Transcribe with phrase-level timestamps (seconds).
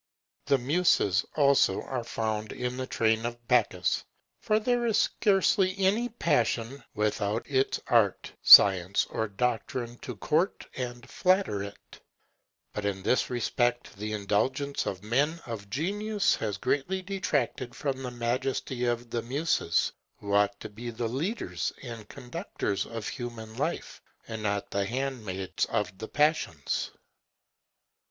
[0.45, 4.03] The Muses also are found in the train of Bacchus,
[4.39, 11.07] for there is scarce any passion without its art, science, or doctrine to court and
[11.07, 11.99] flatter it;
[12.73, 18.09] but in this respect the indulgence of men of genius has greatly detracted from the
[18.09, 24.01] majesty of the Muses, who ought to be the leaders and conductors of human life,
[24.27, 26.89] and not the handmaids of the passions.